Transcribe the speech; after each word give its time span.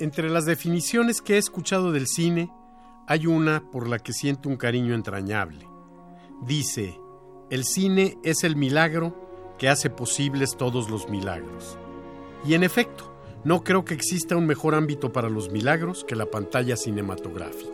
Entre 0.00 0.28
las 0.28 0.44
definiciones 0.44 1.22
que 1.22 1.34
he 1.34 1.38
escuchado 1.38 1.92
del 1.92 2.08
cine, 2.08 2.50
hay 3.06 3.28
una 3.28 3.70
por 3.70 3.88
la 3.88 4.00
que 4.00 4.12
siento 4.12 4.48
un 4.48 4.56
cariño 4.56 4.92
entrañable. 4.92 5.68
Dice, 6.42 6.98
el 7.48 7.64
cine 7.64 8.18
es 8.24 8.42
el 8.42 8.56
milagro 8.56 9.54
que 9.56 9.68
hace 9.68 9.90
posibles 9.90 10.56
todos 10.56 10.90
los 10.90 11.08
milagros. 11.08 11.78
Y 12.44 12.54
en 12.54 12.64
efecto, 12.64 13.14
no 13.44 13.62
creo 13.62 13.84
que 13.84 13.94
exista 13.94 14.36
un 14.36 14.46
mejor 14.46 14.74
ámbito 14.74 15.12
para 15.12 15.28
los 15.28 15.52
milagros 15.52 16.02
que 16.02 16.16
la 16.16 16.26
pantalla 16.26 16.76
cinematográfica. 16.76 17.70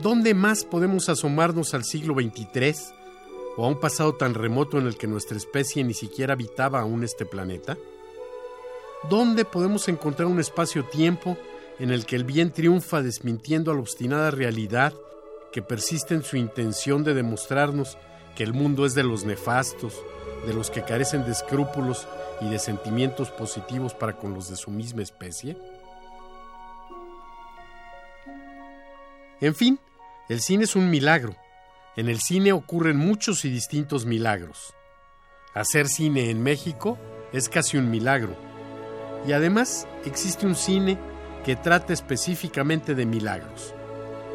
¿Dónde 0.00 0.32
más 0.32 0.64
podemos 0.64 1.10
asomarnos 1.10 1.74
al 1.74 1.84
siglo 1.84 2.14
XXIII 2.14 3.03
o 3.56 3.64
a 3.64 3.68
un 3.68 3.78
pasado 3.78 4.14
tan 4.14 4.34
remoto 4.34 4.78
en 4.78 4.86
el 4.86 4.96
que 4.96 5.06
nuestra 5.06 5.36
especie 5.36 5.84
ni 5.84 5.94
siquiera 5.94 6.32
habitaba 6.32 6.80
aún 6.80 7.04
este 7.04 7.26
planeta? 7.26 7.76
¿Dónde 9.08 9.44
podemos 9.44 9.88
encontrar 9.88 10.28
un 10.28 10.40
espacio-tiempo 10.40 11.36
en 11.78 11.90
el 11.90 12.06
que 12.06 12.16
el 12.16 12.24
bien 12.24 12.52
triunfa 12.52 13.02
desmintiendo 13.02 13.70
a 13.70 13.74
la 13.74 13.80
obstinada 13.80 14.30
realidad 14.30 14.94
que 15.52 15.62
persiste 15.62 16.14
en 16.14 16.22
su 16.22 16.36
intención 16.36 17.04
de 17.04 17.14
demostrarnos 17.14 17.98
que 18.34 18.44
el 18.44 18.52
mundo 18.52 18.86
es 18.86 18.94
de 18.94 19.04
los 19.04 19.24
nefastos, 19.24 20.02
de 20.46 20.54
los 20.54 20.70
que 20.70 20.82
carecen 20.82 21.24
de 21.24 21.32
escrúpulos 21.32 22.08
y 22.40 22.48
de 22.48 22.58
sentimientos 22.58 23.30
positivos 23.30 23.94
para 23.94 24.16
con 24.16 24.34
los 24.34 24.48
de 24.48 24.56
su 24.56 24.70
misma 24.70 25.02
especie? 25.02 25.56
En 29.40 29.54
fin, 29.54 29.78
el 30.28 30.40
cine 30.40 30.64
es 30.64 30.74
un 30.74 30.88
milagro. 30.88 31.36
En 31.96 32.08
el 32.08 32.20
cine 32.20 32.52
ocurren 32.52 32.96
muchos 32.96 33.44
y 33.44 33.50
distintos 33.50 34.04
milagros. 34.04 34.74
Hacer 35.54 35.86
cine 35.86 36.30
en 36.30 36.42
México 36.42 36.98
es 37.32 37.48
casi 37.48 37.76
un 37.76 37.88
milagro. 37.88 38.34
Y 39.28 39.32
además 39.32 39.86
existe 40.04 40.44
un 40.44 40.56
cine 40.56 40.98
que 41.44 41.54
trata 41.54 41.92
específicamente 41.92 42.96
de 42.96 43.06
milagros. 43.06 43.72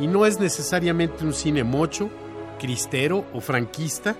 Y 0.00 0.08
no 0.08 0.26
es 0.26 0.40
necesariamente 0.40 1.24
un 1.24 1.32
cine 1.32 1.62
mocho, 1.62 2.10
cristero 2.58 3.24
o 3.32 3.40
franquista, 3.40 4.16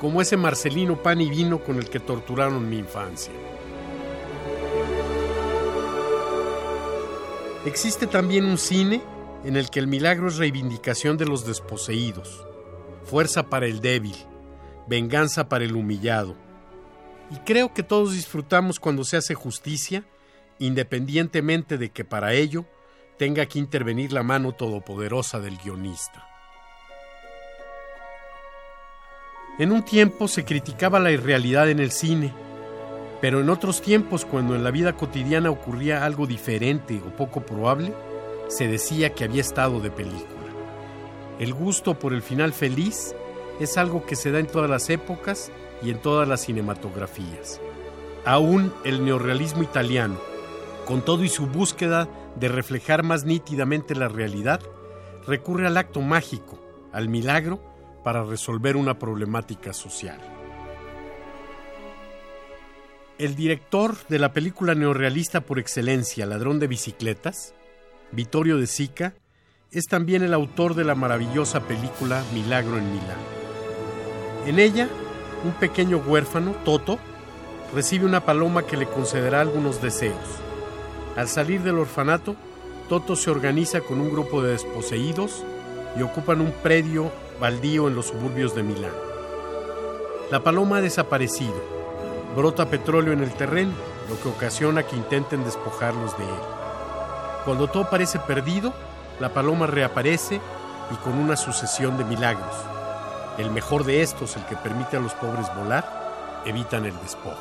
como 0.00 0.22
ese 0.22 0.36
Marcelino 0.36 1.02
pan 1.02 1.20
y 1.20 1.28
vino 1.28 1.64
con 1.64 1.78
el 1.78 1.90
que 1.90 1.98
torturaron 1.98 2.68
mi 2.68 2.78
infancia. 2.78 3.32
Existe 7.64 8.06
también 8.06 8.44
un 8.44 8.58
cine 8.58 9.02
en 9.44 9.56
el 9.56 9.70
que 9.70 9.80
el 9.80 9.88
milagro 9.88 10.28
es 10.28 10.36
reivindicación 10.36 11.16
de 11.16 11.26
los 11.26 11.44
desposeídos, 11.44 12.45
fuerza 13.06 13.44
para 13.44 13.66
el 13.66 13.80
débil, 13.80 14.16
venganza 14.88 15.48
para 15.48 15.64
el 15.64 15.76
humillado. 15.76 16.34
Y 17.30 17.36
creo 17.38 17.72
que 17.72 17.82
todos 17.82 18.12
disfrutamos 18.12 18.80
cuando 18.80 19.04
se 19.04 19.16
hace 19.16 19.34
justicia, 19.34 20.04
independientemente 20.58 21.78
de 21.78 21.90
que 21.90 22.04
para 22.04 22.34
ello 22.34 22.64
tenga 23.16 23.46
que 23.46 23.58
intervenir 23.58 24.12
la 24.12 24.22
mano 24.22 24.52
todopoderosa 24.52 25.40
del 25.40 25.56
guionista. 25.56 26.28
En 29.58 29.72
un 29.72 29.84
tiempo 29.84 30.28
se 30.28 30.44
criticaba 30.44 31.00
la 31.00 31.12
irrealidad 31.12 31.70
en 31.70 31.80
el 31.80 31.90
cine, 31.90 32.34
pero 33.20 33.40
en 33.40 33.48
otros 33.48 33.80
tiempos, 33.80 34.26
cuando 34.26 34.54
en 34.54 34.62
la 34.62 34.70
vida 34.70 34.92
cotidiana 34.94 35.50
ocurría 35.50 36.04
algo 36.04 36.26
diferente 36.26 37.00
o 37.06 37.16
poco 37.16 37.40
probable, 37.40 37.94
se 38.48 38.68
decía 38.68 39.14
que 39.14 39.24
había 39.24 39.40
estado 39.40 39.80
de 39.80 39.90
película. 39.90 40.35
El 41.38 41.52
gusto 41.52 41.98
por 41.98 42.14
el 42.14 42.22
final 42.22 42.52
feliz 42.52 43.14
es 43.60 43.76
algo 43.76 44.06
que 44.06 44.16
se 44.16 44.30
da 44.30 44.38
en 44.38 44.46
todas 44.46 44.70
las 44.70 44.88
épocas 44.88 45.50
y 45.82 45.90
en 45.90 46.00
todas 46.00 46.26
las 46.26 46.42
cinematografías. 46.46 47.60
Aún 48.24 48.72
el 48.84 49.04
neorrealismo 49.04 49.62
italiano, 49.62 50.18
con 50.86 51.04
todo 51.04 51.24
y 51.24 51.28
su 51.28 51.46
búsqueda 51.46 52.08
de 52.36 52.48
reflejar 52.48 53.02
más 53.02 53.24
nítidamente 53.24 53.94
la 53.94 54.08
realidad, 54.08 54.60
recurre 55.26 55.66
al 55.66 55.76
acto 55.76 56.00
mágico, 56.00 56.58
al 56.92 57.08
milagro, 57.08 57.60
para 58.02 58.24
resolver 58.24 58.76
una 58.76 58.98
problemática 58.98 59.72
social. 59.72 60.20
El 63.18 63.34
director 63.34 63.96
de 64.08 64.18
la 64.18 64.32
película 64.32 64.74
neorrealista 64.74 65.40
por 65.40 65.58
excelencia, 65.58 66.26
Ladrón 66.26 66.60
de 66.60 66.66
Bicicletas, 66.66 67.54
Vittorio 68.12 68.58
de 68.58 68.66
Sica, 68.66 69.14
es 69.78 69.88
también 69.88 70.22
el 70.22 70.32
autor 70.32 70.74
de 70.74 70.84
la 70.84 70.94
maravillosa 70.94 71.60
película 71.60 72.24
Milagro 72.32 72.78
en 72.78 72.90
Milán. 72.92 73.18
En 74.46 74.58
ella, 74.58 74.88
un 75.44 75.52
pequeño 75.52 75.98
huérfano, 75.98 76.52
Toto, 76.64 76.98
recibe 77.74 78.06
una 78.06 78.24
paloma 78.24 78.62
que 78.62 78.78
le 78.78 78.86
concederá 78.86 79.42
algunos 79.42 79.82
deseos. 79.82 80.16
Al 81.14 81.28
salir 81.28 81.60
del 81.60 81.78
orfanato, 81.78 82.36
Toto 82.88 83.16
se 83.16 83.28
organiza 83.28 83.82
con 83.82 84.00
un 84.00 84.10
grupo 84.10 84.40
de 84.40 84.52
desposeídos 84.52 85.44
y 85.98 86.00
ocupan 86.00 86.40
un 86.40 86.52
predio 86.52 87.12
baldío 87.38 87.88
en 87.88 87.96
los 87.96 88.06
suburbios 88.06 88.54
de 88.54 88.62
Milán. 88.62 88.94
La 90.30 90.42
paloma 90.42 90.78
ha 90.78 90.80
desaparecido. 90.80 91.62
Brota 92.34 92.70
petróleo 92.70 93.12
en 93.12 93.22
el 93.22 93.34
terreno, 93.34 93.72
lo 94.08 94.18
que 94.22 94.30
ocasiona 94.30 94.84
que 94.84 94.96
intenten 94.96 95.44
despojarlos 95.44 96.16
de 96.16 96.24
él. 96.24 96.40
Cuando 97.44 97.68
todo 97.68 97.90
parece 97.90 98.18
perdido, 98.18 98.72
la 99.20 99.32
paloma 99.32 99.66
reaparece 99.66 100.40
y 100.90 100.94
con 100.96 101.18
una 101.18 101.36
sucesión 101.36 101.96
de 101.98 102.04
milagros. 102.04 102.54
El 103.38 103.50
mejor 103.50 103.84
de 103.84 104.02
estos, 104.02 104.36
el 104.36 104.44
que 104.46 104.56
permite 104.56 104.96
a 104.96 105.00
los 105.00 105.14
pobres 105.14 105.46
volar, 105.54 106.42
evitan 106.44 106.86
el 106.86 106.98
despojo. 107.00 107.36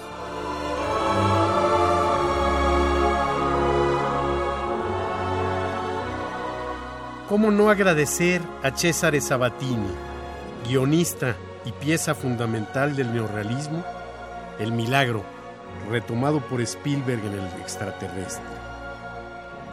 ¿Cómo 7.30 7.50
no 7.50 7.70
agradecer 7.70 8.42
a 8.62 8.72
Cesare 8.72 9.20
Sabatini, 9.20 9.90
guionista 10.68 11.36
y 11.66 11.72
pieza 11.72 12.14
fundamental 12.14 12.96
del 12.96 13.14
neorrealismo, 13.14 13.84
El 14.60 14.72
Milagro, 14.72 15.24
retomado 15.90 16.40
por 16.40 16.62
Spielberg 16.62 17.26
en 17.26 17.34
El 17.34 17.62
extraterrestre? 17.62 18.75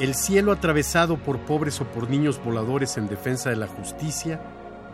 El 0.03 0.17
cielo 0.17 0.51
atravesado 0.51 1.17
por 1.17 1.39
pobres 1.47 1.81
o 1.81 1.85
por 1.85 2.11
niños 2.11 2.43
voladores 2.43 2.97
en 2.97 3.07
defensa 3.07 3.51
de 3.51 3.57
la 3.57 3.69
justicia 3.69 4.43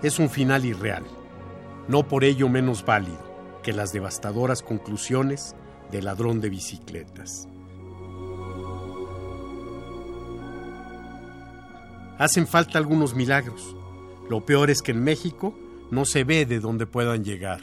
es 0.03 0.19
un 0.19 0.29
final 0.29 0.67
irreal, 0.67 1.03
no 1.89 2.07
por 2.07 2.25
ello 2.25 2.51
menos 2.51 2.85
válido 2.85 3.59
que 3.63 3.73
las 3.73 3.91
devastadoras 3.91 4.61
conclusiones 4.61 5.57
del 5.91 6.05
ladrón 6.05 6.43
de 6.43 6.51
bicicletas. 6.51 7.49
Hacen 12.19 12.47
falta 12.47 12.77
algunos 12.77 13.15
milagros. 13.15 13.75
Lo 14.29 14.45
peor 14.45 14.69
es 14.69 14.83
que 14.83 14.93
en 14.93 15.03
México 15.03 15.59
no 15.91 16.05
se 16.05 16.25
ve 16.25 16.45
de 16.45 16.61
dónde 16.61 16.85
puedan 16.85 17.25
llegar. 17.25 17.63